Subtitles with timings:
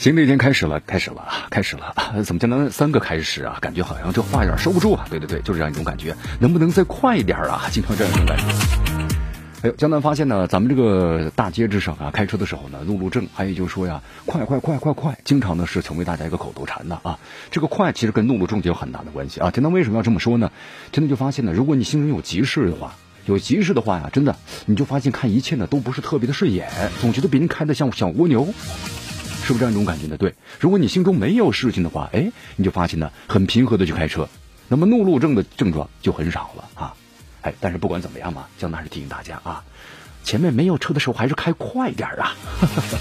[0.00, 2.22] 新的一天开始了，开始了，开始了！
[2.24, 3.58] 怎么江南三个开始啊？
[3.60, 5.06] 感觉好像这话有点收不住啊！
[5.10, 6.16] 对对对，就是这样一种感觉。
[6.38, 7.64] 能不能再快一点啊？
[7.70, 8.44] 经常这样一种感觉。
[9.60, 17.18] 哎呦，江南发现呢，咱们这个大街之上啊，开车的时候呢，路怒症，还有就是说呀，快快快快快，经常呢是成为大家一个口头禅的啊。
[17.50, 19.50] 这个快其实跟怒路症就有很大的关系啊。
[19.50, 20.50] 江南为什么要这么说呢？
[20.92, 22.94] 真的就发现呢，如果你心中有急事的话，
[23.26, 26.70] 有急事的话呀，真的你就发现看一切呢都不是特别的顺眼，
[27.02, 28.48] 总觉得别人开的像小蜗牛。
[29.50, 30.16] 是不是这样一种感觉呢？
[30.16, 34.28] 对，如果你心中没有事情的话，哎，你就发现呢很平和的去开车，
[34.68, 36.94] 那么怒路症的症状就很少了啊。
[37.42, 39.64] 哎，但是不管怎么样嘛，江南是提醒大家啊，
[40.22, 42.36] 前面没有车的时候还是开快点啊。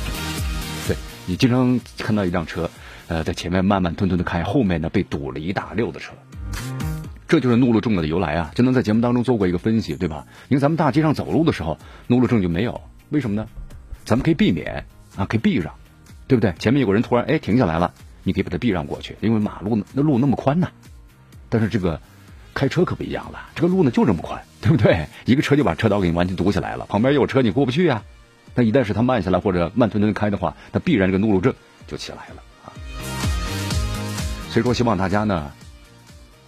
[0.89, 2.71] 对你经常看到一辆车，
[3.09, 6.13] 呃，在前面慢慢吞吞的开，后面呢被堵了一大溜的车，
[7.27, 8.51] 这就是怒路症的由来啊。
[8.55, 10.25] 江南在节目当中做过一个分析，对吧？
[10.47, 11.77] 因为咱们大街上走路的时候，
[12.07, 13.47] 怒路症就没有，为什么呢？
[14.03, 15.75] 咱们可以避免啊，可以避让。
[16.29, 16.53] 对不对？
[16.59, 17.91] 前面有个人突然哎停下来了，
[18.23, 20.69] 你可以把他避让过去，因为马路那路那么宽呐。
[21.49, 21.99] 但是这个
[22.53, 25.07] 开车可不一样了，这个路呢就这么宽，对不对？
[25.25, 28.03] 一个车就把车道给你完全堵起来了，旁边有车你过不去呀。
[28.53, 31.51] 那一旦是他慢下来或者慢吞吞开的话，那必然这个怒路症
[31.87, 32.69] 就起来了啊。
[34.49, 35.51] 所以说，希望大家呢。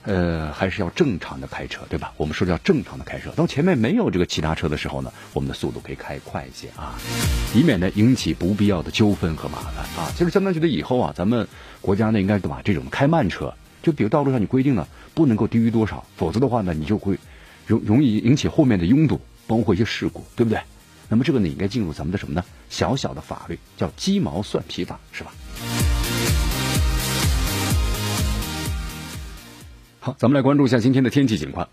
[0.04, 2.12] 呃，还是要正常的开车，对吧？
[2.18, 3.32] 我们说叫正常的开车。
[3.36, 6.98] 当前面没有这个其他车的时候呢，我们的速度可以开快一些啊，
[7.54, 10.12] 以免呢引起不必要的纠纷和麻烦啊。
[10.16, 11.48] 其实相当觉得以后啊，咱们
[11.82, 13.54] 国家呢应该把这种开慢车，
[13.84, 17.18] 就比如道路上你规定了不能够低于多少，否则的话呢，你就会
[17.68, 20.60] 容容易引起后面的拥堵，包括一些事故，对不对？
[21.10, 22.44] 那么这个呢，应该进入咱们的什么呢？
[22.70, 25.34] 小小的法律叫鸡毛蒜皮法，是吧？
[30.04, 31.70] 好，咱们来关注一下今天的天气情况。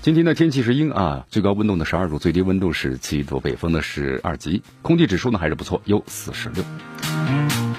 [0.00, 6.64] 今天的天气是阴啊，最高温度呢十二度，最低温度是七度，北风呢是二级，空气指数呢还是不错，有四十六。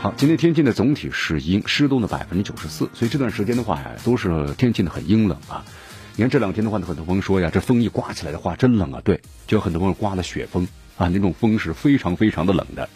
[0.03, 5.66] 好，今天天气呢总体是阴，湿度呢百分之九十四，所以这段时间的话呀，都是天气呢很阴冷啊。
[6.16, 12.88] 你看这两天的话呢，很多朋友说呀，这风一刮起来的话真冷啊，对，就有很多朋友刮了雪风啊，那种风是非常非常的冷的。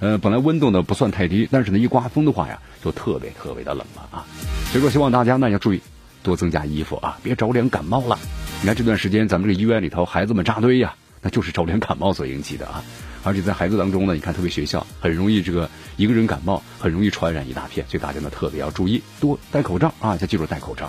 [0.00, 4.26] 呃，本来温度呢不算太低，但是呢一刮风的话呀，就特别特别的冷了啊。
[4.72, 5.80] 所以说，希望大家呢要注意，
[6.22, 8.16] 多增加衣服啊，别着凉感冒了。
[8.60, 12.84] 你看这段时间咱们这医院里头孩子们扎堆呀，那就是着凉感冒所引起的啊。
[13.24, 20.88] 而且在孩子当中呢，你看特别学校很容易这个一个人感冒，很容易传染一大片，所以大家呢特别要注意，多戴口罩啊，要记住戴口罩。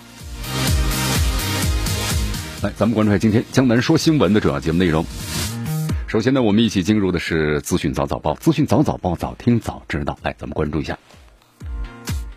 [2.61, 5.03] 来，咱们关注一下今天江南说新闻的主要节目内容。
[6.05, 10.19] 首先呢，我们一起进入的是资讯早早报，资讯早早报，早听早知道。
[10.21, 10.99] 来，咱们关注一下。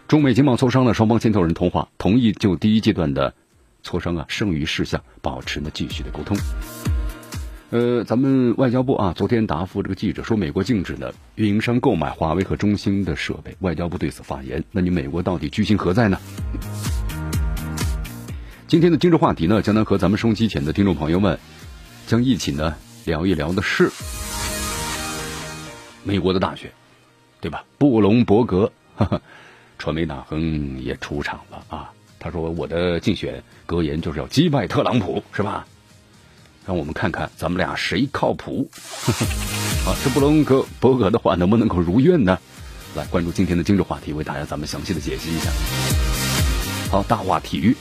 [0.07, 3.35] 中美经贸磋商呢，双方牵头人通话，同意就第一阶段的
[3.83, 6.37] 磋商啊剩余事项保持呢继续的沟通。
[7.71, 13.57] 呃，咱们外交部啊昨天答复这个记者说，美国禁止呢运营商购买华为和中兴的设备。
[13.61, 16.19] 外交部对此发言，那你美国到底居心何在呢？
[18.69, 21.39] 今天的今日话题呢，将能和咱们收机前的听众朋友们
[22.07, 22.77] 将一起呢
[23.07, 23.91] 聊一聊的是
[26.05, 26.71] 美国的大选，
[27.41, 27.65] 对吧？
[27.79, 28.71] 布隆伯格。
[28.97, 29.23] 哈哈。
[29.85, 31.91] 传媒大亨也出场了啊！
[32.19, 35.67] 他说：“我的竞选格言就是要击败特朗普，是吧？
[36.65, 38.67] 让我们看看咱们俩谁靠谱。
[39.85, 42.39] ”啊，这布隆格伯格的话能不能够如愿呢？
[42.97, 45.51] 来关注今天的今日话题，为大家咱们详细的解析一下。
[46.91, 47.77] 好，大话体育，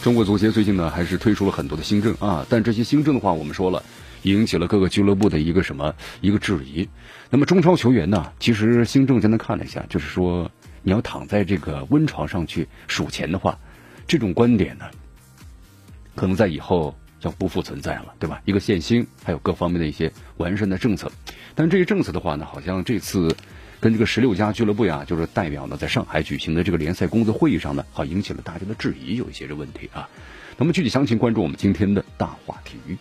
[0.00, 3.82] 中国足协最近呢还是推出了很多的新政啊，但这些新政的话，我们说了。
[4.22, 6.88] 引起了各个俱乐部的一个什么一个质疑。
[7.30, 8.32] 那么中超球员呢？
[8.38, 10.50] 其实新政现在看了一下，就是说
[10.82, 13.58] 你要躺在这个温床上去数钱的话，
[14.06, 14.84] 这种观点呢，
[16.14, 18.40] 可能在以后要不复存在了，对吧？
[18.44, 21.10] 一个限薪，还有各方面的一些完善的政策。
[21.54, 23.34] 但这些政策的话呢，好像这次
[23.80, 30.08] 跟这个十六家俱乐部呀，就是代表呢，在上海举行的这个联赛工作会议上呢，好引起了大家的质疑，有一些这问题啊。
[30.58, 32.96] 那么具体详情，关注我们今天的大话体育。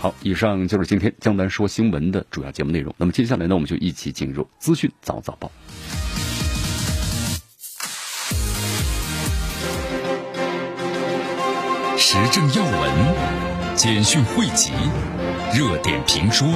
[0.00, 2.94] 好，以上就是今天江南说新闻的主要节目内容。
[2.96, 5.50] 那么接下来呢，我们就一起进入资讯早早报。
[11.96, 14.70] 时政要闻、简讯汇集，
[15.52, 16.48] 热点评说，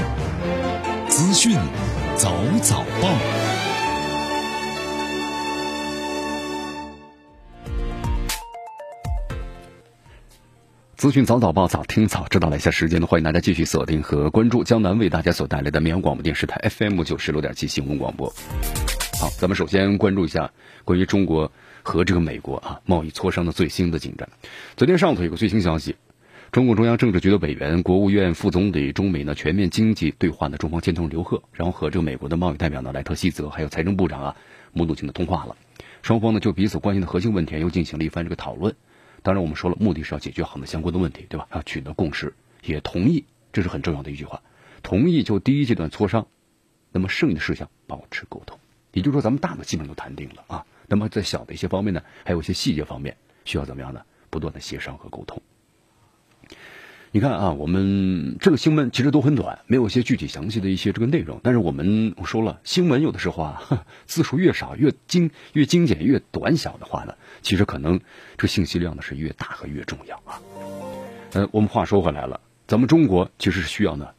[1.09, 1.59] 资讯
[2.17, 3.51] 早早报。
[11.02, 12.49] 资讯早早报，早听早知道。
[12.49, 18.32] 了一下时间呢，欢迎大家继续锁定和关注江南为大家所带来的绵阳广播电视台 FM 九十六点七新闻广播。
[19.20, 20.52] 好，咱们首先关注一下
[20.84, 21.50] 关于中国
[21.82, 24.28] 和这个美国啊贸易磋商的最新的进展。
[24.76, 25.96] 昨天上午有个最新消息，
[26.52, 34.37] 中共中央政治局的委员、国务院副总理、中美呢全面经济对话的中方牵头刘鹤，然后和这个美国的贸易代表呢莱特希泽，还有财政部长啊
[34.72, 35.56] 穆努钦的通话了。
[36.02, 38.76] 双方呢就彼此关心的核心问题又进行了一番这个讨论。
[39.23, 41.47] 当然，我们说了，目的是要解决好的相关的问题，对吧？
[41.53, 42.35] 要取得共识，
[42.65, 44.43] 也同意，这是很重要的一句话，
[44.83, 46.27] 同意就第一阶段磋商，
[46.91, 48.59] 那么剩余的事项保持沟通。
[48.93, 50.67] 也就是说，咱们大的基本都谈定了啊。
[50.89, 54.03] 那么在小的一些方面呢，还有一些细节方面需要怎么样呢？
[54.29, 55.41] 不断的协商和沟通。
[57.15, 61.41] 你看啊，我们这个新闻其实都很短，没有一些具体详细的一些这个内容。
[61.43, 68.00] 但是我们我说了，新闻有的时候啊，字数越少越精越精简越短小的话呢，其实可能
[68.39, 70.41] 这信息量呢是越大和越重要啊。
[71.33, 74.15] 呃，我们话说回来了，咱们中国其实是需要呢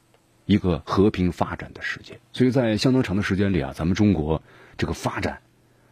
[0.46, 4.44] 一个和平发展的世界，所以在相当长的时间里啊，咱们中国。
[4.76, 5.40] 这个发展，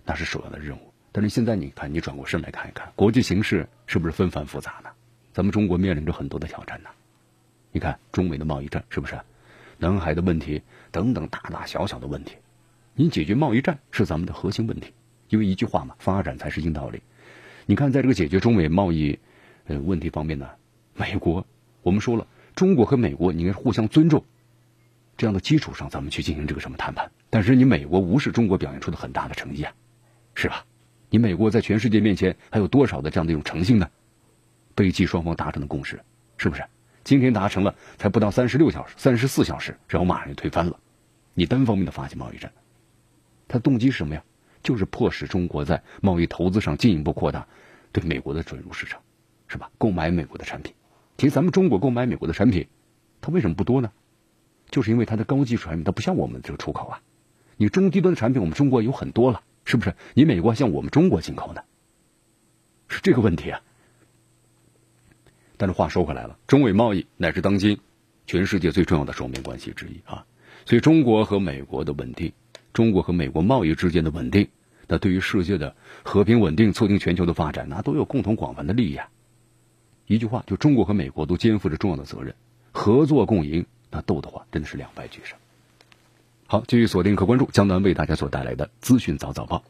[0.06, 0.92] 那是首要的任务。
[1.12, 4.90] 但是现在你看，你转过身来看一看，国际形势是不是纷繁复杂呢？
[5.34, 6.90] 咱们中国面临着很多的挑战呢。
[7.72, 9.20] 你看中美的贸易战是不是？
[9.78, 12.38] 南海的问题等等大大小小的问题，
[12.96, 14.94] 你解决贸易战是咱们的核心问题。
[15.30, 17.04] 因为一句话嘛，发展才是硬道理。
[17.72, 19.18] 你看，在这个解决中美贸易
[19.66, 20.46] 呃问题方面呢，
[20.94, 21.48] 美国
[21.84, 24.26] 我们说了，中国和美国应该互相尊重。
[25.16, 27.10] 这样的基础上，咱们去进行这个什么谈判？
[27.30, 29.72] 但是你美国无视中国表现出的很大的诚意啊，
[30.36, 30.66] 是吧？
[31.10, 33.90] 你美国在全世界面前还有多少的这样的一种诚信呢？
[34.76, 35.98] 背弃双方达成的共识，
[36.36, 36.66] 是不是？
[37.06, 40.78] 今天达成了，才不到三十六小时、三十四小时，然后马上就推翻了，
[41.34, 42.52] 你单方面的发起贸易战，
[43.48, 44.22] 他动机是什么呀？
[44.62, 47.48] 就是迫使中国在贸易投资上进一步扩大
[47.92, 49.02] 对美国的准入市场，
[49.48, 49.72] 是吧？
[49.78, 50.74] 购买美国的产品。
[51.18, 52.68] 其实咱们中国购买美国的产品，
[53.22, 53.92] 它为什么不多呢？
[54.70, 57.02] 就是因为它的高技术产品，它不像我们这个出口啊。
[57.58, 59.96] 你中低端的产品，我们中国有很多了，是不是？
[60.14, 61.66] 你美国向我们中国进口的，
[62.88, 63.62] 是这个问题啊。
[65.58, 67.80] 但是话说回来了，中美贸易乃是当今
[68.26, 70.26] 全世界最重要的双边关系之一啊。
[70.66, 72.34] 所以，中国和美国的稳定，
[72.74, 74.48] 中国和美国贸易之间的稳定，
[74.88, 79.10] 那对于世界的和平稳定、促进全球的发展，那都有共同广泛的利益啊。
[80.08, 82.36] 一句话，就中国和美国都肩负着重要的责任，
[82.72, 83.66] 合作共赢。
[83.90, 85.38] 那斗的话，真的是两败俱伤。
[86.48, 89.64] 好，继续锁定和关注江南为大家所带来的资讯早早报。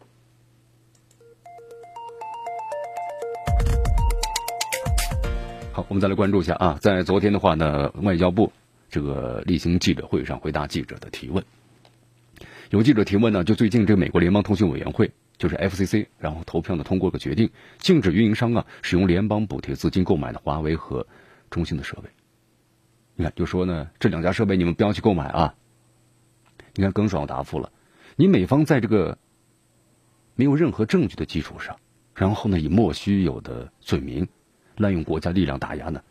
[5.73, 8.51] 好，我们再来关注一下啊，在昨天的话呢，外交部
[8.89, 11.43] 这个例行记者会上回答记者的提问。
[12.71, 21.05] 有记者提问呢，就最近这个美国联邦通讯委员会就是 FCC，然后投票呢通过个决定，禁止运营商啊使用联邦补贴资金购买的华为和
[21.49, 22.09] 中兴的设备。
[23.15, 25.53] 你看，就说呢，这两家设备你们不要去购买啊。
[26.73, 27.69] 你看，耿爽答复了，
[28.15, 29.17] 你美方在这个
[30.35, 31.75] 没有任何证据的基础上，
[32.15, 34.25] 然后呢，以莫须有的罪名，
[34.77, 36.01] 滥用国家力量打压呢，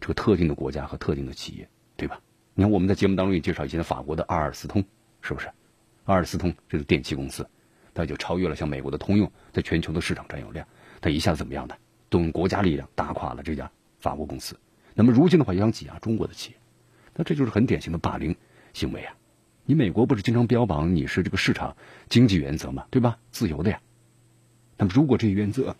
[0.00, 2.20] 这个特定的国家和特定的企业，对吧？
[2.54, 4.84] 你看，我们在节目当中也介绍以前法国的阿尔斯通，
[5.22, 5.48] 是不是？
[6.08, 7.46] 阿尔斯通这个电器公司，
[7.92, 10.66] 它就超越了像美国的通用，在全球的市场占有量，
[11.02, 11.76] 它一下子怎么样呢？
[12.08, 14.58] 动用国家力量打垮了这家法国公司。
[14.94, 16.56] 那么如今的话，又想挤压中国的企业，
[17.14, 18.34] 那这就是很典型的霸凌
[18.72, 19.14] 行为啊！
[19.66, 21.76] 你美国不是经常标榜你是这个市场
[22.08, 23.18] 经济原则嘛，对吧？
[23.30, 23.80] 自由的呀。
[24.78, 25.76] 那么如果这一原则，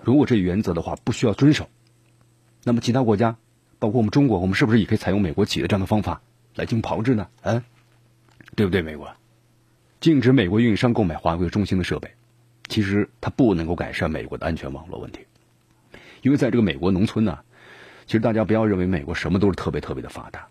[0.00, 1.68] 如果这一原则的话不需要遵守，
[2.62, 3.36] 那么其他国家，
[3.80, 6.22] 包括我们中国，我们是不是也可以采用美国企业这样的方法
[6.54, 7.28] 来进行炮制呢？
[7.42, 7.64] 嗯，
[8.58, 8.82] 对不对？
[8.82, 9.08] 美国
[10.00, 12.10] 禁止美国运营商购买华为中兴的设备，
[12.66, 15.20] 其实它不能够改善美国的安全网络问题，
[16.22, 17.38] 因为在这个美国农村呢。
[18.04, 20.48] 其实大家不要认为美国什么都是特别特别的发达，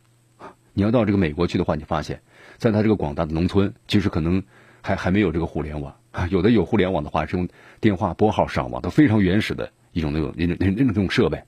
[0.74, 2.22] 你要到这个美国去的话，你发现，
[2.58, 4.44] 在他这个广大的农村，其实可能
[4.80, 5.92] 还还没有这个互联网。
[6.30, 7.50] 有的有互联网的话，是用
[7.82, 11.42] 电话拨号上网，都非常原始的一种那种那那那种那种设备。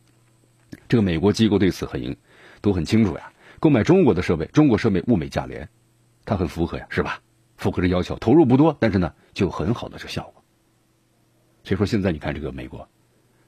[0.88, 2.18] 这个美国机构对此很
[2.60, 3.32] 都很清楚呀。
[3.60, 5.70] 购买中国的设备，中国设备物美价廉，
[6.30, 7.24] 它很符合呀，是吧？
[7.58, 10.44] 符合这要求，投入不多，但是呢，就有很好的这效果。
[11.64, 12.88] 所以说，现在你看这个美国，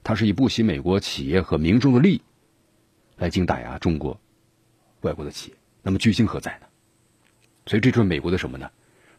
[0.02, 2.22] 它是以不惜美国企业和民众的利益。
[3.18, 4.20] 来进打压中国
[5.02, 6.66] 外国的企业，那么居心何在呢？
[7.66, 8.68] 所以这就是美国的什么呢？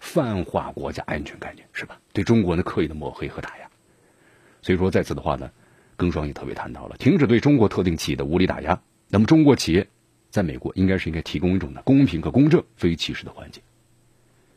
[0.02, 2.02] 泛化国家安全概念是吧？
[2.12, 3.70] 对中国呢刻意的抹黑和打压。
[4.62, 5.50] 所以说在此的话呢，
[5.96, 9.88] 耿爽也特别谈到了，停止对中国特定企业的无理打压，那么中国企业
[10.34, 13.62] 在美国应该是应该提供一种呢公平和公正、非歧视的环境。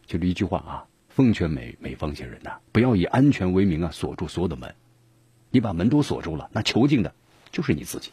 [0.06, 4.74] 就这一句话啊，奉劝美美方些人呐，不要以安全为名啊锁住所有的门。
[5.50, 7.12] 你把门都锁住了，那囚禁的
[7.52, 8.10] 就是你自己。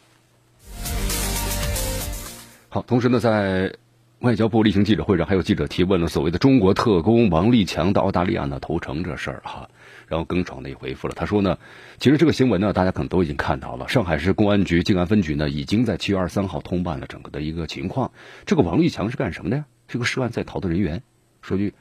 [2.68, 3.74] 好，同时呢，在
[4.18, 9.66] 外交部例行记者会上，还有记者提问了所谓的中国特工王立强到澳大利亚呢投诚这事儿哈。
[10.06, 11.58] 然后耿爽呢也回复了，他说呢，
[11.98, 13.88] 其实这个新闻呢，大家可能都已经看到了。
[13.88, 18.12] 上海市公安局静安分局呢，已经在七月二十三号通办了整个的一个情况。
[18.44, 19.64] 这个王立强是干什么的呀？
[19.88, 21.02] 是个涉案在逃的人员。
[21.42, 21.74] 说句，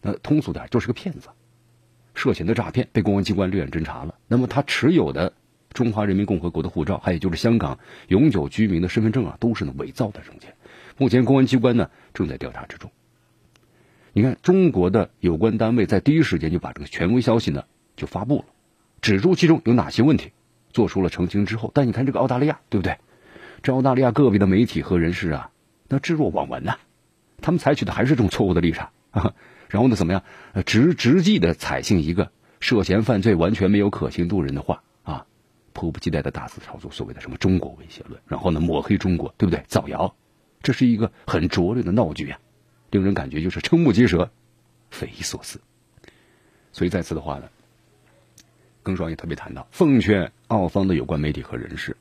[0.00, 1.28] 那通俗点，就是个骗子，
[2.14, 4.14] 涉嫌的诈骗，被公安机关立案侦查了。
[4.28, 5.32] 那么他持有的
[5.72, 10.54] 中华人民共和国的护照，还有就是香港永久居民的身份证啊，都是呢伪造的证件。
[10.96, 12.90] 目前公安机关呢正在调查之中。
[14.12, 17.64] 你看，中国的有关单位在第一时间就把这个权威消息呢
[17.96, 18.44] 就发布了，
[19.00, 20.32] 指出其中有哪些问题，
[20.72, 21.70] 做出了澄清之后。
[21.74, 22.98] 但你看这个澳大利亚，对不对？
[23.62, 25.50] 这澳大利亚个别的媒体和人士啊，
[25.88, 26.76] 那置若罔闻呐，
[27.40, 29.34] 他们采取的还是这种错误的立场啊。
[29.68, 30.22] 然后呢，怎么样？
[30.64, 35.26] 直直记的采信一个涉嫌犯罪、完全没有可信度人的话啊，
[35.74, 39.62] 迫不及待的大肆炒作所谓的什么中国威胁论，然后呢抹黑中国，对不对？
[39.66, 40.14] 造谣，
[40.62, 42.38] 这是一个很拙劣的闹剧啊。
[42.90, 44.30] 令人感觉就是瞠目结舌、
[44.90, 45.60] 匪夷所思。
[46.72, 47.48] 所以在此的话呢，
[48.82, 51.96] 耿爽也特别谈到，奉劝澳方的有关媒体和人士，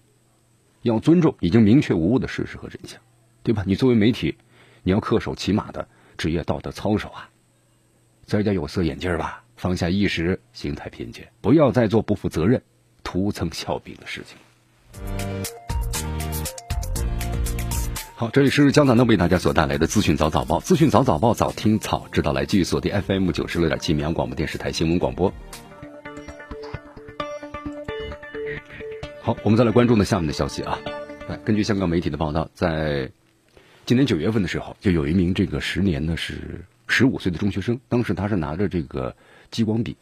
[0.83, 2.99] 要尊重已经明确无误的事实和真相，
[3.43, 3.63] 对吧？
[3.65, 4.37] 你作为媒体，
[4.83, 7.29] 你要恪守起码的职业道德操守啊，
[8.25, 12.61] 摘掉有色眼镜吧，放下一时心态偏见，不要再做不负责任、
[13.03, 15.66] 徒增笑柄的事情。
[18.19, 25.31] 好，这里是江南呢为大家所带来的资讯早早报，资讯早早报，早听早知道，来继续锁定 FM 九十六点七绵阳广播电视台新闻广播。
[29.21, 30.79] 好，我们再来关注呢下面的消息啊。
[31.29, 33.11] 来，根据香港媒体的报道，在
[33.85, 39.15] 今年九月份的时候，就有一名这个时年呢是十五岁的中学生，当时他是拿着这个
[39.51, 39.95] 激光笔，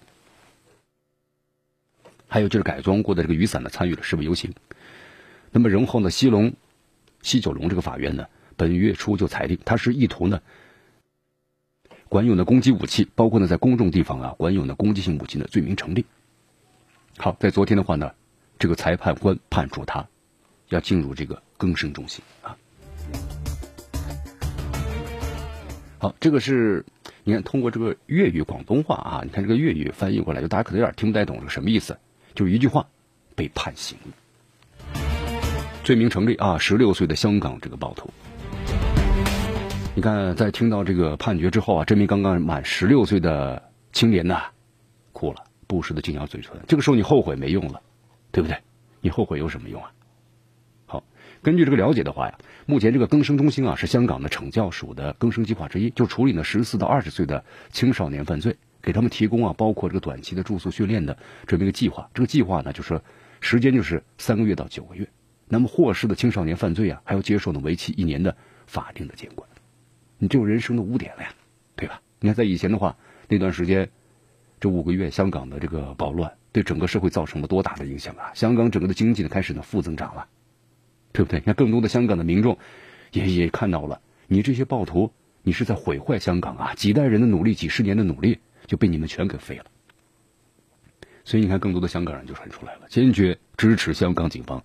[2.29, 4.53] 还有就是改装过的这个雨伞呢，参与了示威游行。
[5.51, 6.53] 那么，然后呢，西龙。
[7.25, 10.39] 西九龙这个法院呢，本月初就裁定他是意图呢，
[12.08, 16.05] 管有的攻击武器，包括呢在公众地方啊管有的攻击性武器的罪名成立。
[17.17, 18.12] 好，在昨天的话呢，
[18.60, 20.08] 这个裁判官判处他
[20.70, 22.55] 要进入这个更生中心啊。
[25.98, 26.86] 好，这个是
[27.24, 31.98] 你看通过这个粤语广东话啊，你看这个粤语翻译过来，就大家可能有点听不太懂，是什么意思？
[32.36, 32.86] 就一句话，
[33.36, 33.98] 被判刑。
[35.86, 36.58] 罪名成立啊！
[36.58, 38.10] 十六岁的香港这个暴徒，
[39.94, 43.62] 你看，在听到这个判决之后啊，这名刚刚满十六岁的
[43.94, 44.46] 青年呐，
[45.12, 46.54] 哭了，不时的紧咬嘴唇。
[46.68, 47.80] 这个时候你后悔没用了，
[48.32, 48.58] 对不对？
[49.00, 49.92] 你后悔有什么用啊？
[50.88, 51.04] 好，
[51.44, 61.15] 根据这个了解的话呀，目前这个更生中心啊，是香港的惩教署的更生计划之一，就处理呢十四到二十岁的青少年犯罪，给他们提供啊，包括这个短期的住宿训练的
[61.46, 62.10] 这么一个计划。
[62.12, 63.00] 这个计划呢，就是
[63.39, 65.08] 时间就是三个月到九个月。
[65.48, 68.36] 那么获释的青少年犯罪啊，还要接受呢为期一年的
[68.66, 69.48] 法定的监管，
[70.18, 71.30] 你这有人生的污点了呀，
[71.75, 72.02] 对吧？
[72.20, 72.98] 你看在以前的话，
[73.28, 73.90] 那段时间，
[74.60, 78.32] 这五个月香港的这个暴乱，对整个社会造成了多大的影响啊！
[78.34, 80.28] 香港整个的经济呢开始呢负增长了，
[81.12, 81.40] 对不对？
[81.40, 82.58] 你看更多的香港的民众
[83.12, 85.12] 也也看到了，你这些暴徒，
[85.44, 86.74] 你是在毁坏香港啊！
[86.74, 89.66] 几代人的努力，几十年的努力就被你们全给废了。
[91.24, 94.64] 所以你看，更多的香港人就传出来了，坚决支持香港警方。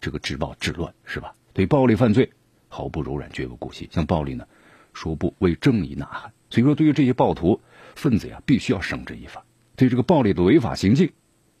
[0.00, 1.34] 这个治暴治乱是吧？
[1.52, 2.30] 对暴力犯罪
[2.68, 3.88] 毫不柔软，绝不姑息。
[3.92, 4.46] 向暴力呢
[4.94, 6.32] 说不，为正义呐喊。
[6.48, 7.60] 所以说，对于这些暴徒
[7.94, 9.44] 分子呀，必须要绳之以法，
[9.76, 11.12] 对这个暴力的违法行径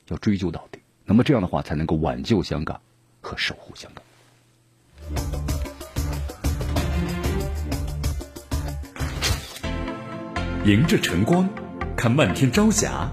[0.08, 0.80] 要追究到底。
[1.04, 2.80] 那么这样的话，才能够挽救香港
[3.20, 4.04] 和守护香港。
[10.64, 11.48] 迎着晨光，
[11.96, 13.10] 看漫天朝霞，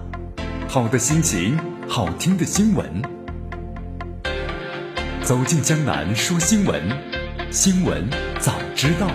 [0.67, 1.57] 好的心情，
[1.87, 3.16] 好听的新闻。
[5.27, 6.81] 走进江南说新闻，
[7.51, 8.07] 新闻
[8.39, 9.11] 早知道。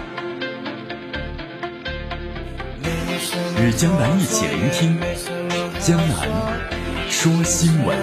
[3.58, 5.00] 与江南一起聆听
[5.80, 6.28] 江南
[7.08, 7.96] 说新闻。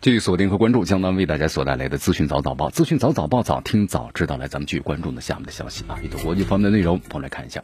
[0.00, 4.38] 继续锁定和关注江南为大家所带来的资讯早早报，资讯早早报，早听早知道。
[4.38, 7.62] 来，咱们继续关注的下面的消息啊，一个国际方面的内容，我们来看一下。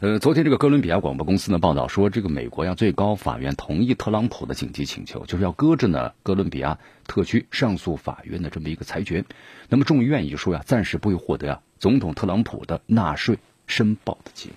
[0.00, 9.24] 呃，昨天这个哥伦比亚广播公司呢报道说，这个美国呀最高法院同意特朗普的紧急请求，就是要搁置呢哥伦比亚特区上诉法院的这么一个裁决。
[9.68, 14.54] 那么众议院也说呀，暂时不会获得呀总统特朗普的纳税申报的记录。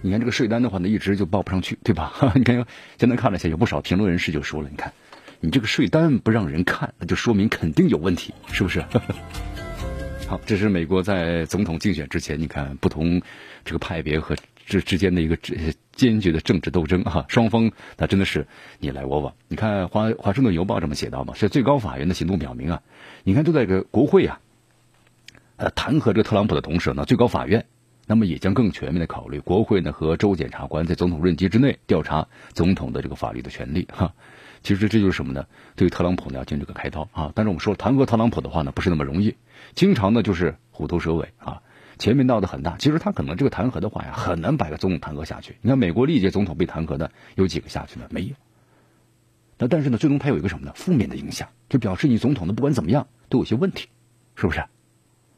[0.00, 2.12] 你看这个税单的话呢，一直就报不上去，对吧？
[2.34, 2.64] 你看，
[2.98, 4.92] 现在看了一下，有不少评论人士就说了，你看，
[5.40, 8.84] 你这个税单不让人看，那就说明肯定有问题，是不是？
[10.26, 13.20] 好，这是美国在总统竞选之前，你看不同
[13.64, 15.36] 这个派别和之之间的一个
[15.92, 18.46] 坚决的政治斗争啊，双方那真的是
[18.78, 19.34] 你来我往。
[19.48, 22.82] 你看华华盛顿邮报这么写到嘛，是最高法院的行动表明啊，
[23.24, 24.40] 你看就在这个国会啊，
[25.56, 27.66] 呃弹劾这个特朗普的同时呢，最高法院。
[28.04, 34.12] 那么也将更全面的考虑国会呢和州检察官在总统任期之内调查总统的这个法律的权利哈，
[34.64, 35.46] 其实这就是什么呢？
[35.76, 37.32] 对于特朗普呢要进这个开刀啊！
[37.34, 39.36] 但是我们说弹劾特朗普的话呢不是那么容易，
[39.74, 41.62] 经常呢就是虎头蛇尾啊，
[42.02, 45.56] 前面闹得很大，其实他可能这个弹劾的话呀很难把个总统弹劾下去。
[45.62, 48.06] 你看美国历届总统被弹劾的有几个下去呢？
[48.10, 48.34] 没有。
[49.56, 50.72] 那但是呢最终他有一个什么呢？
[50.74, 53.88] 负面的影响，就表示你总统呢不管怎么样都有些问题，
[54.34, 54.64] 是不是？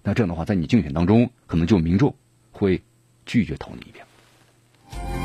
[0.03, 2.15] 那这样的话在你竞选当中可能就民众。
[2.57, 2.81] 会
[3.27, 5.24] 拒绝投你一票。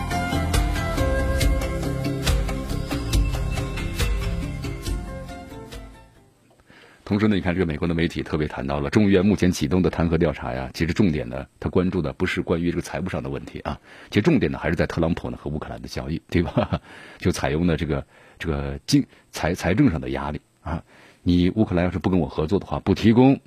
[7.09, 13.79] 同时呢，你看这个美国的媒体特别谈到了众议院目前启动的弹劾调查呀，其实重点呢，他关注的不是关于这个财务上的问题啊，
[14.11, 16.79] 其实重点呢还是在特朗普呢和乌克兰的交易， 对吧？
[17.17, 18.05] 就采用的这个
[18.37, 20.83] 这个经财财政上的压力啊，
[21.23, 23.39] 你乌克兰要是不跟我合作的话，不提供，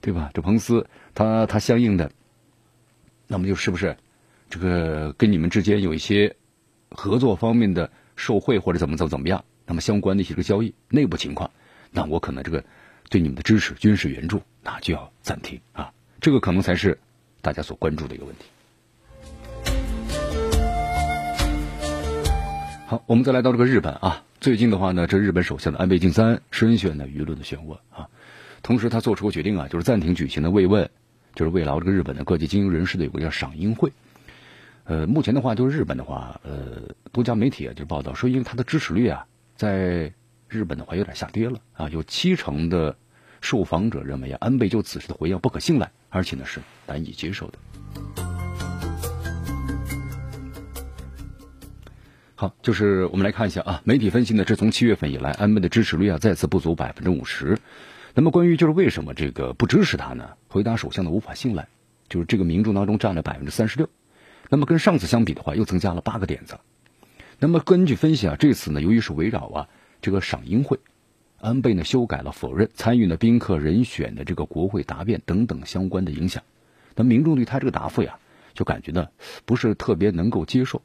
[0.00, 0.30] 对吧？
[0.32, 2.08] 这彭斯他他相应的。
[3.26, 3.96] 那么就是不是
[4.48, 6.32] 这个跟你们之间有一些
[6.90, 9.44] 合作方面的受贿或者怎么怎么怎么样？
[9.66, 11.50] 那么相关的一些个交易内部情况，
[11.90, 12.62] 那我可能这个
[13.12, 15.92] 对你们的支持军事援助那就要暂停啊！
[16.18, 16.98] 这个可能才是
[17.42, 18.44] 大家所关注的一个问题。
[22.86, 28.08] 好，我们再来到这个日本啊，最近的话呢，这日本首相的安倍晋三深陷呢舆论的漩涡啊，
[28.62, 30.88] 同时他做出个决定啊，就是暂停举行的慰问。
[31.34, 33.90] 就是慰劳这个日本的各界精英人士的有个叫赏樱会，
[34.84, 40.12] 呃，目前的话就是日本的话，呃，多家媒体啊就报道说，因为他的支持率啊，在
[40.46, 42.94] 日本的话有点下跌了啊，有七成的
[43.42, 47.58] 受访者认为啊，安倍就此事的回应不可信赖，而且呢是难以接受的。
[52.34, 57.58] 好，就是我们来看一下啊，媒体分析呢，这从七月份以来，安倍的支持率啊再次不足百分之五十。
[58.14, 60.30] 那么关于就是为什么这个不支持他呢？
[60.48, 61.68] 回答首相的无法信赖，
[62.08, 63.88] 就是这个民众当中占了百分之三十六。
[64.48, 66.58] 那么跟上次相比的话，又增加了八个点子。
[67.38, 69.68] 那么根据分析啊，这次呢，由于是围绕啊
[70.00, 70.78] 这个赏樱会，
[71.42, 76.44] 安倍呢修改了否认参与呢宾客人选的这个国会答辩等等相关的影响。
[76.94, 78.18] 那民众对他这个答复呀，
[78.54, 79.08] 就感觉呢
[79.44, 80.82] 不是特别能够接受。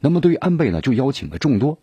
[0.00, 1.78] 那么对于安倍呢，就邀请了众多。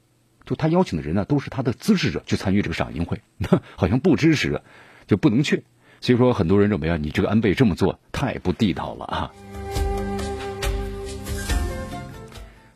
[0.45, 4.61] 就他邀请的人呢，都是他的支持者去参与这个赏樱会， 那好像不支持
[5.05, 5.63] 就不能去。
[6.01, 9.31] 所以说，很多人认为啊，你这个安倍这么做太不地道了啊。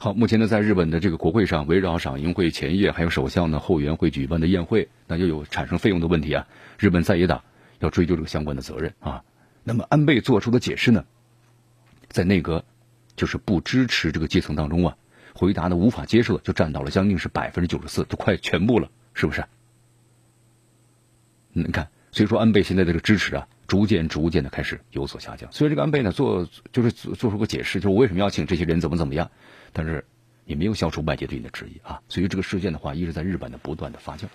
[0.03, 6.45] 好，目前呢，在日本的这个国会上，围绕赏樱会前夜还有首相呢后援会举办的宴会，那又有产生费用的问题啊。
[6.77, 7.41] 日本在野党
[7.79, 9.23] 要追究这个相关的责任啊。
[9.63, 11.05] 那么安倍做出的解释呢，
[12.09, 12.65] 在内阁
[13.15, 14.97] 就是不支持这个阶层当中啊。
[15.33, 19.41] 回答的无法接受就占到了将近是百分之九十四，都快全部了，是不是？
[21.53, 25.49] 你看，所以说安倍现在的这个支持啊，逐渐逐渐的开始有所下降。
[25.53, 29.31] 所以这个安倍呢做就是做做出个解释，就是我为什么要请这些人怎么怎么样，
[29.73, 30.05] 但是
[30.45, 31.99] 也没有消除外界对你的质疑啊。
[32.07, 34.25] 所以这个事件的话，一直在日本的不断的发酵。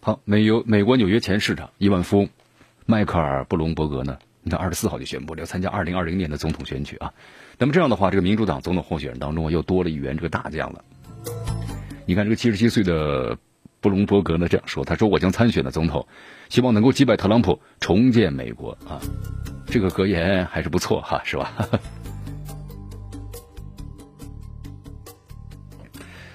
[0.00, 2.28] 好，美由美国纽约前市长亿万富翁
[2.86, 4.18] 迈克尔布隆伯格呢？
[4.42, 7.12] 你看，二十四号就宣布了要参加二零二零年的总统选举啊。
[7.58, 10.84] 那么这样的话，这个民主党总统候选人当中又多了一员这个大将了。
[12.04, 13.36] 你看，这个七十七岁的
[13.86, 16.04] 布隆伯格呢这样说：“他说我将参选的总统，
[16.48, 19.00] 希望能够击败特朗普，重建美国啊。”
[19.64, 21.52] 这个格言还是不错哈，是吧？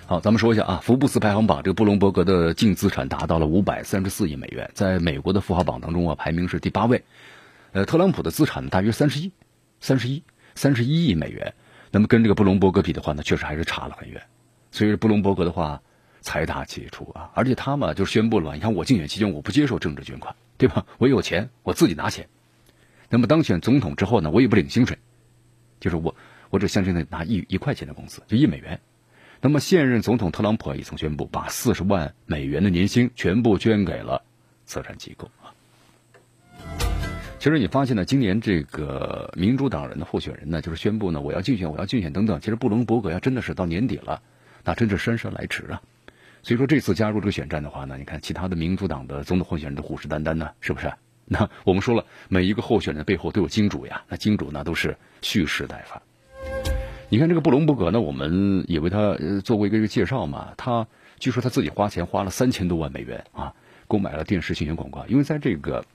[0.08, 7.04] 好，咱们说一下啊，福布斯排行榜这个布隆伯格的净资产达到了五百三十四亿美元，在美国的富豪榜当中啊，排名是第八位。
[7.74, 9.30] 呃，特朗普的资产大约三十亿，
[9.82, 10.24] 三十一，
[10.56, 11.54] 三十一亿美元。
[11.92, 14.22] 那么跟这个布隆伯格比的话呢，确实还是差了很远。
[14.72, 15.82] 所以布隆伯格的话，
[16.22, 20.86] 财大气粗啊，而且他嘛就宣布了，你看我竞选期间我不接受政治捐款，对吧？
[21.00, 22.28] 我有钱，我自己拿钱。
[23.10, 24.98] 那么当选总统之后呢，我也不领薪水，
[25.80, 26.16] 就是我
[26.50, 28.80] 我只相信的拿一一块钱的工资，就一美元。
[29.42, 34.24] 那么现任总统特朗普也曾宣布，把四十万美元的年薪全部捐给了
[34.66, 35.52] 慈善机构啊。
[37.40, 42.40] 其实你发现呢，今年这个民主党人的候选人呢，就是宣布呢，我要竞选，我要竞选等等。
[42.40, 44.22] 其实布隆伯格要，真的是到年底了，
[44.64, 45.82] 那真是姗姗来迟啊。
[46.44, 50.92] 所以说这次加入这个选战的话呢，你看其他的民主党的总统候选人都虎视眈眈呢，是不是？
[51.26, 56.02] 那我们说了，每一个候选人背后都有金主呀，那金主呢都是蓄势待发。
[57.10, 60.88] 你看这个布隆伯格呢，我们也为他做过一个介绍嘛，他
[61.20, 63.54] 据说他自己花钱花了三千多万美元啊，
[63.88, 65.86] 购买了电视竞选广告，因为在这个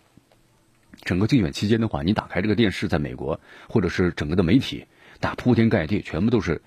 [1.03, 4.87] 整个竞选期间的话，你打开这个电视，在美国或者是整个的媒体，
[5.21, 6.63] 那铺天盖地全部都是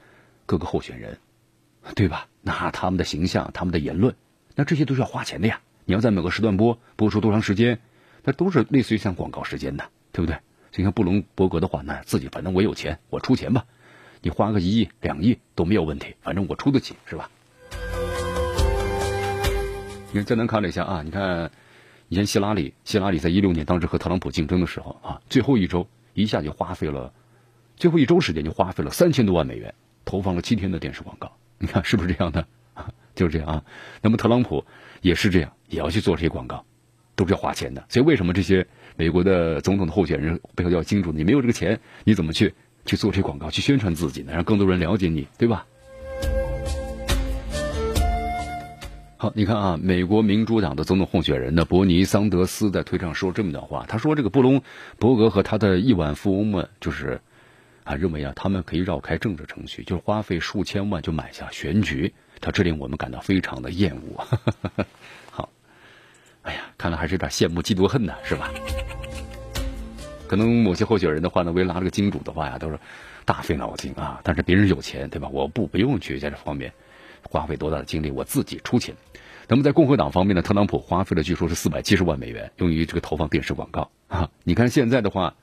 [0.45, 1.17] 各个候选人，
[1.95, 2.27] 对吧？
[2.41, 4.15] 那他们的形象、他们的言论，
[4.55, 5.61] 那这些都是要花钱的呀。
[5.85, 7.79] 你要在某个时段播，播出多长时间，
[8.23, 10.37] 那都是类似于像广告时间的，对不对？
[10.71, 13.65] 就像布隆伯格的话，那自己反正我有钱，我出钱吧。
[14.21, 17.29] 你花个一亿两亿都没有问题，反正我出得起，是吧？
[20.11, 21.49] 你看，再能看了一下啊，你看
[22.07, 27.13] 以前希拉里，希拉里在一六年当时和特朗普竞争的时候啊，最后一周一下就花费了，
[27.77, 29.73] 最后一周时间就花费了三千多万美元，
[30.05, 31.31] 投放了七天的电视广告。
[31.59, 32.43] 你看是不是这样的？
[33.13, 33.63] 就是这样啊。
[34.01, 34.65] 那么特朗普
[35.01, 36.65] 也是这样，也要去做这些广告，
[37.15, 37.83] 都是要花钱的。
[37.89, 41.11] 所以为什么这些美国的总统的候选人背后要金主？
[41.11, 42.53] 你没有这个钱，你怎么去？
[42.85, 45.63] 去做这些广告，去宣传自己呢，让更多人了解你，对吧？
[49.17, 54.63] 好，你看啊，美国民主党的总统候选人呢，伯尼桑德斯在推上说这么一段话，他说这个布隆
[54.97, 57.19] 伯格和他的亿万富翁们，就是
[57.89, 64.27] 啊，认为啊，他们可以绕开政治程序，就是花费数千万就买下选举，他这令我们感到非常的厌恶。
[65.31, 65.49] 好，
[66.43, 68.51] 哎呀，看来还是有点羡慕嫉妒恨呢，是吧？
[70.27, 72.79] 可能某些候选人的话呢，为了拿这个金主的话呀，都是
[73.25, 74.21] 大费脑筋啊。
[74.23, 75.27] 但是别人有钱，对吧？
[75.27, 76.71] 我不不用去在这方面
[77.23, 78.93] 花费多大的精力，我自己出钱。
[79.47, 84.29] 那么在共和党方面呢，特朗普花费了据说是四百七十万美元，用于这个投放电视广告啊。
[84.43, 85.33] 你看现在的话，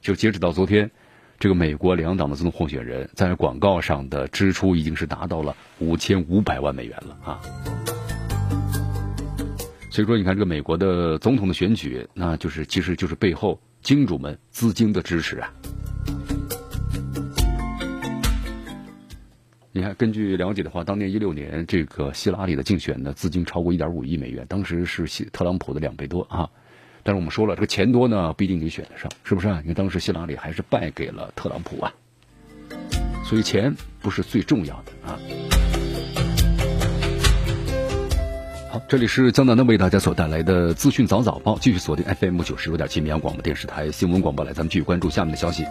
[0.00, 0.90] 就截止到昨天，
[1.42, 7.40] 这个美国两党的总统候选人在广告上的支出已经是达到了五千五百万美元了啊。
[9.90, 13.60] 所以说，你看这个美国的总统的选举，那就是其实就是背后。
[13.80, 15.52] 金主们资金的支持啊！
[19.72, 26.48] 你看，根据了解的话，当年一六年这个希拉里的竞选的资金超过一点五亿美元，当时是希特朗普的两倍多啊。
[27.04, 29.60] 但是我们说了，这个钱多呢不一定你选得上，是不是啊？
[29.62, 31.92] 因为当时希拉里还是败给了特朗普啊，
[33.24, 35.18] 所以钱不是最重要的啊。
[38.70, 45.66] 好，这里是江南的为大家所带来的资讯早早报，继续锁定 FM 九十六点七绵阳广播电视台新闻广播来，咱们继续关注下面的消息。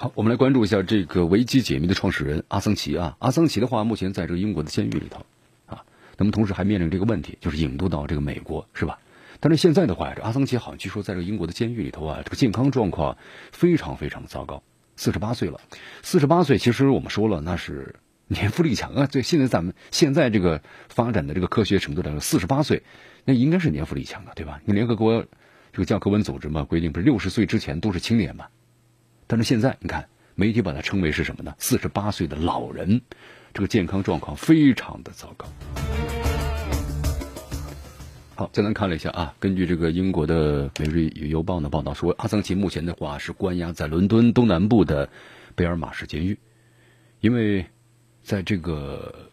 [0.00, 5.26] 好，我们来关注一下这个维基解密的创始人阿桑奇啊，阿桑奇的话，目前在这个英国的监狱里头
[5.66, 5.84] 啊，
[6.16, 8.98] 那么同时还面临这个问题，就是引渡到这个美国，是吧？
[9.40, 13.18] 但是现在的话，这阿桑奇好像据说在这个英国的监狱里头啊，这个健康状况
[13.52, 14.62] 非常非常的糟糕。
[14.96, 15.60] 四十八岁了，
[16.02, 19.04] 四十八岁，其实我们说了，那是年富力强啊。
[19.12, 22.82] 对，现在咱们现在这个发展的这个科学程度来说，四十八岁
[23.26, 24.62] 那应该是年富力强的，对吧？
[24.64, 25.26] 你联合国
[25.74, 28.46] 这个教科文组织嘛规定，不是六十岁之前都是青年嘛？
[29.30, 31.54] 但是现在你看，媒体把它称为是什么呢？
[31.56, 33.00] 四十八岁的老人，
[33.54, 35.46] 这个健康状况非常的糟糕。
[38.34, 39.32] 好，简单看了一下啊。
[39.38, 45.08] 根据这个英国的《每日邮报》的报道说，阿桑奇目前的话是关押在伦敦东南部的
[45.54, 46.36] 贝尔马市监狱，
[47.20, 47.66] 因为
[48.24, 49.29] 在这个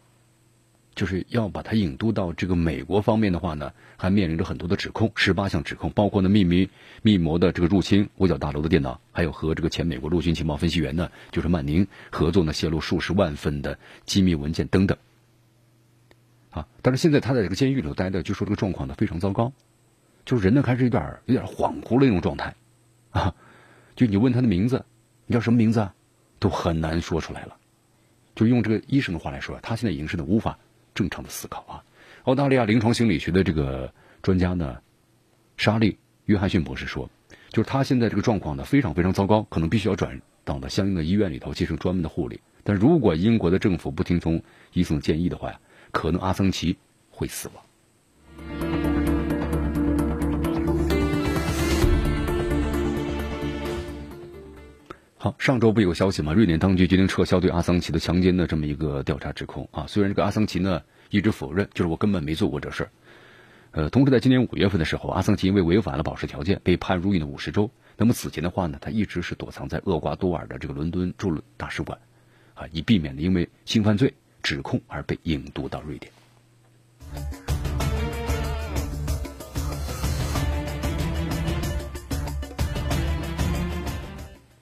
[0.98, 6.68] 就是要把他引渡到这个美国方面的话呢，还面临着很多的指控，十八项指控，包括呢秘密
[7.04, 14.98] 密谋的这个入侵五角大楼的电脑，还有和这个前美国陆军情报分析员呢，就是曼宁合作呢，泄露数十万份的机密文件等等。
[16.50, 16.68] 啊！
[16.82, 19.54] 但是现在他在这个监狱里头待的，据说这个状况呢非常糟糕，
[20.26, 22.56] 就是人呢开始有点有点恍惚的那种状态，
[23.12, 23.36] 啊，
[23.96, 24.84] 就你问他的名字，
[25.28, 25.94] 你叫什么名字啊，
[26.40, 27.56] 都很难说出来了。
[28.34, 30.58] 就用这个医生的话来说，他现在已经是无法
[30.98, 31.74] 正常的思考啊。
[32.24, 34.78] 澳大利亚临床心理学的这个专家呢，
[35.56, 37.10] 莎莉约翰逊博士说，
[37.52, 42.42] 就是他现在这个状况呢非常非常糟糕，可能必须要转到了相应的医院里头进行专门的护理。
[42.64, 44.42] 但如果英国的政府不听从
[44.74, 45.60] 医生的建议的话呀。
[45.90, 46.78] 可能阿桑奇
[47.10, 47.64] 会死亡。
[55.20, 56.32] 好，上周不有个消息吗？
[56.34, 59.86] 瑞典当局决定撤销对阿桑奇的强奸的这么一个调查指控啊。
[59.88, 62.90] 虽然这个阿桑奇呢一直否认，就是我根本没做过这事儿。
[63.72, 67.70] 呃，同时在今年五月份的时候，阿桑奇因为违反了保释条件被判入狱了五十周。
[67.98, 71.98] 那么此前的话呢，他一直是躲藏在厄瓜多尔的这个伦敦驻大使馆
[72.54, 74.14] 啊，以避免因为性犯罪。
[74.44, 77.47] 指控而被引渡到瑞典。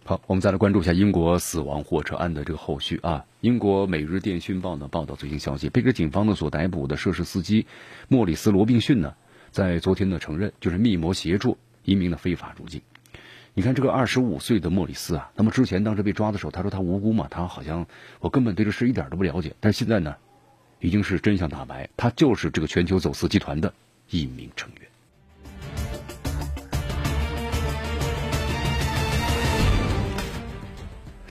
[0.08, 3.26] 好，我们再来关注一下英国死亡货车案的这个后续啊。
[3.42, 7.66] 英国《每日电讯报》呢报道最新消息，贝克警方呢所逮捕的涉事司机
[8.08, 9.16] 莫里斯·罗宾逊呢，
[9.50, 12.84] 在昨天呢承认就是密谋协助一名的非法入境。
[13.56, 17.88] 你看这个二十五岁的莫里斯啊，那么之前当时被抓的时候，他说他无辜嘛，他好像
[18.20, 19.56] 我根本对这事一点都不了解。
[19.60, 20.16] 但是现在呢，
[20.82, 23.74] 已经是真相大白，他就是这个全球走私集团的
[24.12, 24.88] 一名成员。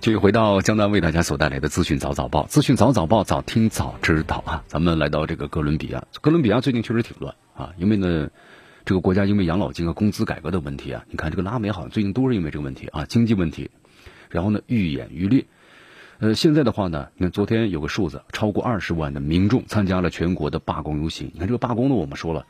[0.05, 4.63] 继续回到江南为大家所带来的资讯早早报，资讯早早报，早听早知道啊！
[4.67, 8.29] 咱们来到这个哥伦比亚，哥伦比亚最近确实挺乱啊，因为呢，
[8.85, 13.71] 这个国家因为养老金和工资改革的问题啊，你看这个拉美好像最近都是因为这个问题啊，经济问题，
[14.29, 15.47] 然后呢愈演愈烈。
[16.19, 21.31] 呃，现在的话呢，你看昨天有个数字，超过二十万的民众参加了全国的罢工游行。
[21.33, 22.45] 你看这个罢工呢，我们说了，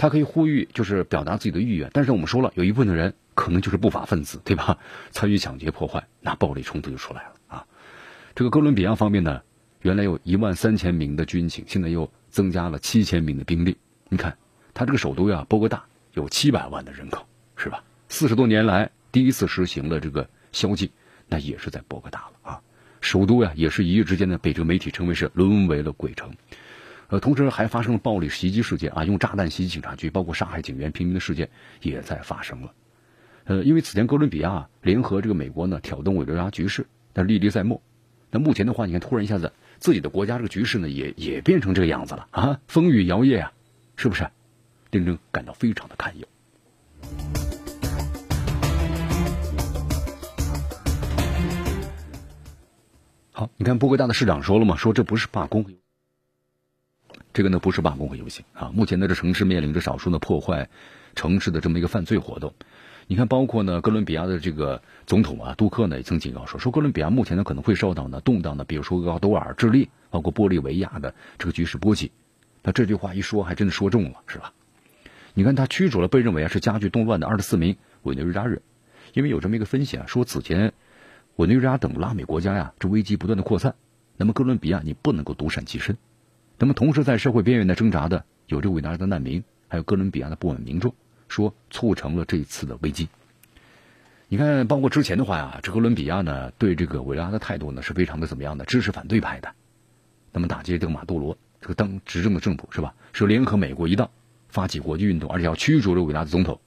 [0.00, 3.12] 他可以呼吁，就是表达自己的意愿，但是我们说了，有一部分的人。
[3.32, 4.76] 可能就是不法分子，对吧？
[5.12, 7.66] 参与抢劫破坏，那暴力冲突就出来了啊！
[8.34, 9.40] 这个哥伦比亚方面呢，
[9.80, 13.78] 原来有一万三千名的军警，现在又增加了七千名的兵力。
[14.10, 14.36] 你看，
[14.74, 15.82] 他这个首都呀，波哥大
[16.12, 17.24] 有七百万的人口，
[17.56, 17.82] 是吧？
[18.10, 20.90] 四十多年来第一次实行了这个宵禁，
[21.26, 22.60] 那也是在波哥大了啊！
[23.00, 26.30] 首都呀，也是一夜之间呢被这个媒体称为是沦为了鬼城。
[27.10, 31.50] 呃，同时还发生了暴力袭击事件啊，用炸弹袭击警察局，包括杀害警员、平民的事件
[31.82, 32.72] 也在发生了。
[33.44, 37.82] 呃，因为此前哥伦比亚联合这个美国呢挑动委内瑞拉局势，但历历在目。
[38.30, 43.52] 那目前的话，你看突然一下子自己的国家这个局势呢也也变成这个样子了啊，风雨摇曳啊，
[43.96, 44.28] 是不是？
[44.92, 46.26] 令人感到非常的堪忧。
[53.32, 55.64] 好，你看波哥大的市长说了嘛，说这不是罢工，
[57.32, 58.70] 这个呢不是罢工和游行啊。
[58.74, 60.68] 目前呢这城市面临着少数呢破坏
[61.14, 62.52] 城市的这么一个犯罪活动。
[63.06, 72.12] 你看，包括呢，哥伦比亚的这个总统啊，杜克呢也曾警告说，说哥伦比亚目前呢可能会受到呢动荡的，比如说厄瓜多尔、智利，包括玻利维亚的这个局势波及。
[72.62, 74.52] 那这句话一说，还真的说中了，是吧？
[75.34, 78.62] 你看，他驱逐了被认为啊是加剧动乱的二十四名委内瑞拉人，
[79.12, 80.72] 因为有这么一个分析啊，说此前
[81.34, 83.74] 委内瑞拉等拉美国家呀，这危机不断的扩散，
[84.16, 85.96] 那么哥伦比亚你不能够独善其身。
[86.60, 90.94] 那么同时在社会边缘的挣扎的有这委内瑞拉的难民，还有哥伦比亚的不满民众。
[91.26, 93.08] 说促成了这一次的危机。
[94.26, 98.64] 你看，包括之前的话呀，这哥伦比亚呢对这个维拉的态度呢是非常的怎么样的？
[98.64, 99.54] 支持反对派的，
[100.32, 102.94] 那么打击这个马杜罗这个当执政的政府是吧？
[103.12, 104.10] 是联合美国一道
[104.48, 106.60] 发起国际运动，而且要驱逐这维拉的总统。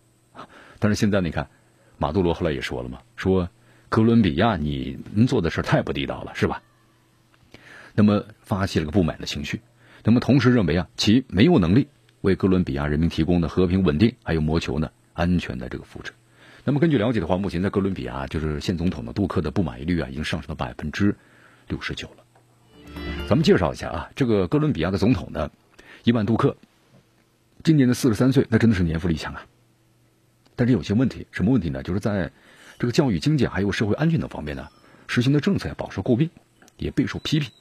[0.79, 1.49] 但是现在你看，
[1.97, 3.49] 马杜罗后来也说了嘛，说
[3.89, 6.63] 哥伦比亚你做的事太不地道了，是吧？
[7.95, 9.59] 那么发起了个不满的情绪，
[10.03, 11.87] 那么同时认为啊，其没有能力。
[12.21, 16.13] 为哥伦比亚人民提供的和平稳定，还有谋求呢安全的这个扶持。
[16.63, 21.13] 那么根据了解的话，目前在哥伦比亚，就是现总统的杜克的不满意率啊，已经上升到百分之
[21.67, 22.23] 六十九了。
[23.27, 25.51] 咱们介绍一下啊，这个哥伦比亚的总统呢，
[26.05, 26.55] 伊万杜克，
[27.61, 29.45] 今年的四十三岁，那真的是年富力强啊。
[30.55, 31.83] 但是有些问题，什么问题呢？
[31.83, 32.31] 就是在
[32.79, 34.69] 这个教育、经济还有社会安全等方面呢，
[35.07, 36.29] 实行的政策饱受诟病，
[36.77, 37.51] 也备受批评。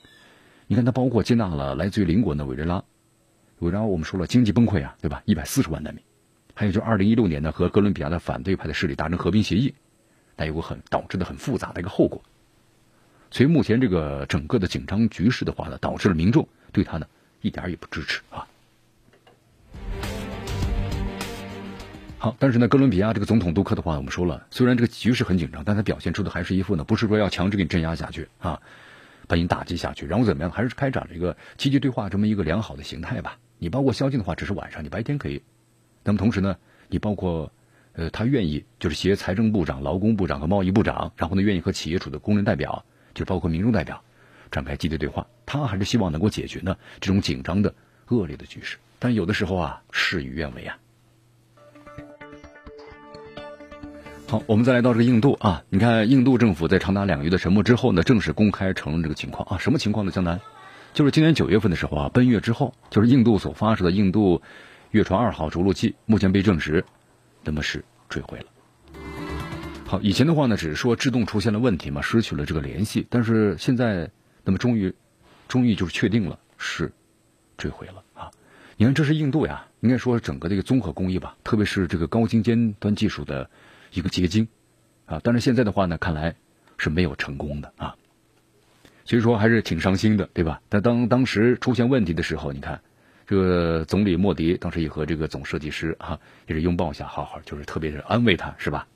[0.73, 2.77] 你看，他包括接纳了来自于邻国的委内瑞拉。
[3.59, 5.23] 委内瑞拉我们说了经济崩溃啊，对吧？
[5.27, 6.03] 一百四十万难民，
[6.55, 9.75] 还有就是二零一六年呢，和哥伦比亚的反对派的势力达成和平协议，
[10.35, 12.23] 那有个很导致的很复杂的一个后果。
[13.31, 17.07] 所以目前这个整个的紧张局势的话呢，导致了民众对他呢
[17.43, 18.49] 一点也不支持啊。
[22.17, 28.59] 好，但是呢，哥伦比亚这个总统杜克的话，我们说了，虽然这个局势很紧张，但他表现出的还是一副呢，不是说要强制给你镇压下去啊，
[29.29, 33.39] 把你打击下去，然后怎么样，还是开展了一个积极对话这么一个良好的形态吧。
[33.59, 35.43] 你包括宵禁的话，只是晚上，你白天可以。
[36.05, 36.57] 那么同时呢，
[36.89, 37.53] 你包括，
[37.93, 44.03] 呃，他愿意就是携财政部长、劳工部长和贸易部长，然后呢，愿意和企业主的工人代表，就包括民众代表，
[44.51, 45.27] 展开积极对话。
[45.47, 47.75] 他还是希望能够解决呢这种紧张的
[48.09, 48.79] 恶劣的局势。
[48.99, 50.79] 但有的时候啊，事与愿违啊。
[54.33, 60.11] 好，我们再来到这个印度啊，你看印度政府在长达两个月的沉默之后呢，正式公开承认这个情况啊，什么情况呢？
[60.11, 60.41] 江南。
[60.95, 64.41] 就是今年九月份的时候啊，奔月之后，就是印度所发射的印度
[64.91, 66.83] 月船二号着陆器，目前被证实，
[67.45, 68.47] 那么是坠毁了。
[69.85, 74.11] 好，以前的话呢，只是说制动出现了问题嘛，失去了这个联系，但是现在，
[74.45, 74.95] 那么终于，
[75.47, 76.91] 终于就是确定了是
[77.59, 78.31] 坠毁了啊！
[78.79, 83.51] 你看，这是印度呀，应该说整个的一个综合工艺吧，特别是这个高精尖端技术的
[83.93, 84.49] 一个结晶
[85.07, 85.21] 啊。
[85.23, 86.35] 但是现在的话呢，看来
[86.79, 87.97] 是没有成功的啊。
[89.05, 90.61] 所以说还是挺伤心的，对吧？
[90.69, 92.81] 但当当时出现问题的时候，你看，
[93.27, 98.87] 这个总理莫迪当时也和这个总设计师啊，也是拥抱一下，好好就是特别是安慰他，是吧？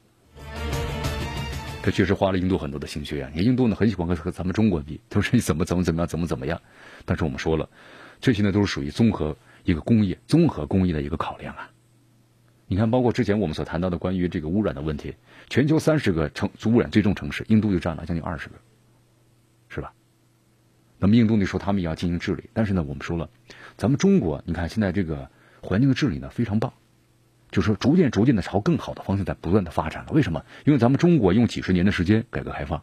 [1.83, 3.31] 他确实花了印度很多的心血啊！
[3.33, 6.61] 你印度呢很喜欢和和咱们中国比，他说你怎么怎么怎么样，怎么怎么样。
[7.05, 7.69] 但是我们说了，
[8.21, 11.71] 这些呢都是属于综合一个工业、综合工业的一个考量啊。
[12.69, 15.15] 你看，包括之前我们所谈到的关于这个污染的问题，
[15.49, 18.55] 全球三十个城污染最重城市，印度就占了将近二十个，
[19.69, 19.93] 是吧？
[20.99, 23.29] 那么印度那说他们也要进行治理，但是呢，我们说了，
[23.77, 26.73] 咱们中国，你看现在这个环境的治理呢非常棒。
[27.53, 30.13] 就是说，逐渐逐渐的朝更好的方向在不断的发展了。
[30.13, 30.45] 为什么？
[30.65, 32.83] 因为咱们中国用几十年的时间改革开放，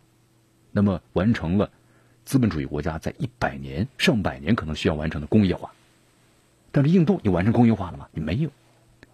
[0.72, 1.69] 那么完成了
[2.24, 5.74] 资本主义国家在一百年、上百年可能需要完成的工业化。
[6.72, 8.08] 但是印度，你完成工业化了吗？
[8.13, 8.50] 你没有。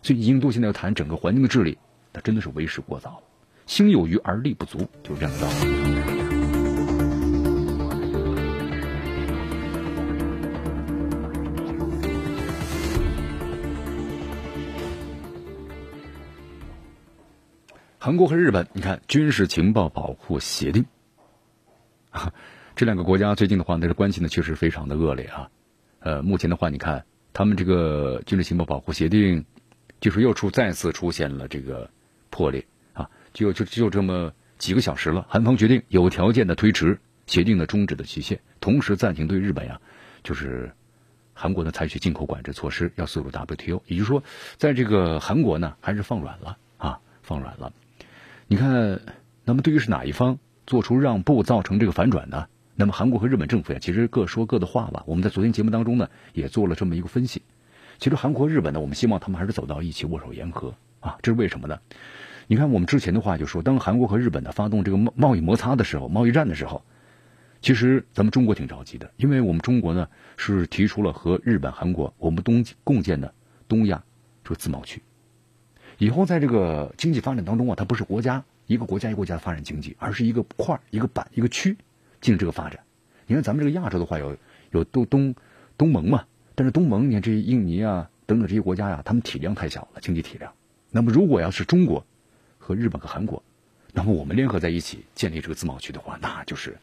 [0.02, 1.78] 所以印度现在要谈整个环境的治理，
[2.14, 3.24] 那真的是为时过早了。
[3.66, 5.80] 心有余而力不足，就是这样的道理。
[18.02, 20.86] 韩国和日本，你看军事情报保护协定，
[22.76, 25.50] 这两个国家最近的话，那是关系呢确实非常的恶劣啊。
[26.00, 29.46] 呃，目前的话，你看他们这个军事情报保护协定，
[30.00, 31.90] 就是又出再次出现了这个
[32.30, 39.80] 破裂啊，就就就这么几个小时了，韩方决定有条件的推迟协定的终止的期限，同时暂停对日本呀，
[40.24, 40.72] 就是
[41.34, 44.24] 韩国呢采取进口管制措施，要速入 WTO，也就是说，
[44.58, 47.72] 在这个韩国呢还是放软了啊，放软了。
[48.48, 49.00] 你看，
[49.46, 52.48] 那么对于是哪一方做出让步，造成这个反转呢？
[52.76, 55.04] 那么韩国和日本政府呀，其实各说各的话吧。
[55.06, 57.42] 我们在昨天节目当中呢，也做了这么一个分析。
[58.00, 61.18] 其实韩国日本呢，我们希望他们还是走到一起，握手言和啊。
[61.22, 61.78] 这是为什么呢？
[62.48, 66.82] 你看我们之前的话就说，当韩国和日本呢发动这个贸贸易摩擦的时候，贸易战的时候，
[67.62, 70.08] 其实咱们中国挺着急的，因为我们中国呢
[70.38, 73.34] 是提出了和日本、韩国我们东共建的
[73.68, 74.02] 东亚
[74.44, 75.02] 这个自贸区。
[75.98, 81.76] 以后在这个经济发展当中啊，它不是国家一个国家一个国家的发展经济，而是一个块一个板一个区
[82.22, 82.80] 进行这个发展。
[83.28, 84.38] 你看咱们这个亚洲的话，有
[84.72, 85.36] 有东东
[85.78, 86.24] 东盟嘛，
[86.60, 90.54] 但是东盟你看这些印尼啊等等这些国家呀，他们体量太小了，经济体量。
[90.92, 92.06] 那么如果要是中国
[92.58, 93.42] 和日本和韩国，
[93.94, 96.78] 那么我们联合在一起建立这个自贸区的话，那就是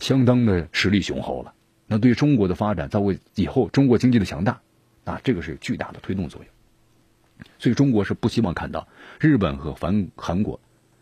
[0.00, 1.54] 相当的实力雄厚了。
[1.86, 4.60] 那对中国的发展，在为以后中国经济的强大，
[5.04, 7.46] 啊，这个是有巨大的推动作用。
[7.60, 8.88] 所以中国是不希望看到
[9.20, 10.58] 日本和韩韩国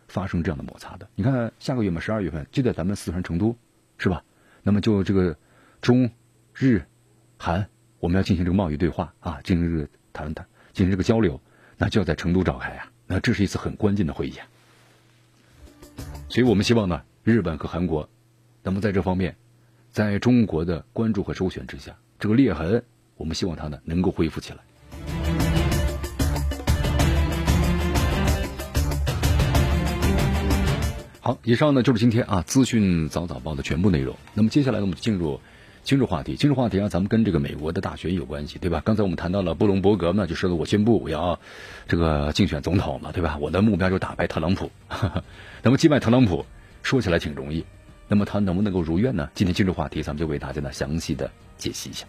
[0.09, 1.09] 发生这样的摩擦的。
[1.15, 3.57] 你看下个月嘛，十二月份就在咱们四川成都，
[3.97, 4.23] 是吧？
[4.63, 5.35] 那么就这个
[5.81, 6.11] 中
[6.53, 6.85] 日
[7.39, 7.67] 韩，
[8.01, 11.39] 我们要进行这个贸易对话啊，进行这个谈谈，进行这个交流，
[11.77, 12.91] 那就要在成都召开啊。
[13.07, 14.47] 那这是一次很关键的会议啊。
[16.31, 18.09] 所以我们希望呢，日本和韩国，
[18.63, 19.37] 那么在这方面，
[19.91, 22.83] 在中国的关注和周旋之下，这个裂痕，
[23.17, 24.61] 我们希望它呢能够恢复起来。
[31.21, 34.17] 好，以上呢就是今天啊资讯早早报的全部内容。
[34.33, 35.39] 那么接下来呢，我们就进入
[35.83, 36.37] 今日话题。
[36.37, 38.83] 今日话题啊，咱们跟这个美国的大选有关系，对吧？
[38.85, 41.39] 刚才我们谈到了布隆伯格嘛，就说了我宣布我要
[41.89, 43.39] 这个竞选总统嘛，对吧？
[43.41, 44.71] 我的目标就打败特朗普。
[45.63, 46.45] 那么击败特朗普
[46.83, 47.65] 说起来挺容易，
[48.09, 49.29] 那么他能不能够如愿呢？
[49.35, 52.07] 今天今日话题，咱们就为大家呢详细的解析一下。